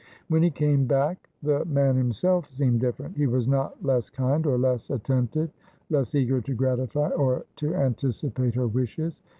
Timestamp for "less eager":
5.91-6.41